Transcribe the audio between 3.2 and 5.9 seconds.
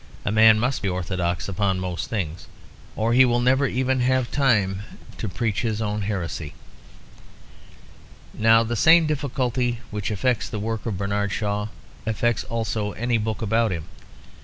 will never even have time to preach his